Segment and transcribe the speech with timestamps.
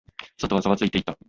[0.39, 1.19] 外はざわついていた。